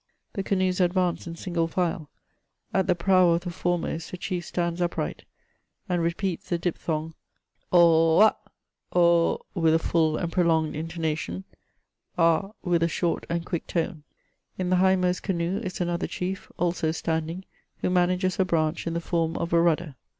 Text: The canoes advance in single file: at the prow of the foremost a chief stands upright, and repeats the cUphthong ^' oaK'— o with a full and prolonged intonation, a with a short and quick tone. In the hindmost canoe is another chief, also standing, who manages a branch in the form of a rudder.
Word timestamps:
The 0.33 0.41
canoes 0.41 0.79
advance 0.81 1.27
in 1.27 1.35
single 1.35 1.67
file: 1.67 2.09
at 2.73 2.87
the 2.87 2.95
prow 2.95 3.29
of 3.29 3.41
the 3.41 3.51
foremost 3.51 4.11
a 4.11 4.17
chief 4.17 4.45
stands 4.45 4.81
upright, 4.81 5.25
and 5.87 6.01
repeats 6.01 6.49
the 6.49 6.57
cUphthong 6.57 7.09
^' 7.13 7.13
oaK'— 7.71 8.35
o 8.93 9.41
with 9.53 9.75
a 9.75 9.77
full 9.77 10.17
and 10.17 10.31
prolonged 10.31 10.75
intonation, 10.75 11.43
a 12.17 12.49
with 12.63 12.81
a 12.81 12.87
short 12.87 13.27
and 13.29 13.45
quick 13.45 13.67
tone. 13.67 14.01
In 14.57 14.71
the 14.71 14.77
hindmost 14.77 15.21
canoe 15.21 15.59
is 15.59 15.79
another 15.79 16.07
chief, 16.07 16.51
also 16.57 16.91
standing, 16.91 17.45
who 17.81 17.91
manages 17.91 18.39
a 18.39 18.43
branch 18.43 18.87
in 18.87 18.95
the 18.95 19.01
form 19.01 19.37
of 19.37 19.53
a 19.53 19.61
rudder. 19.61 19.93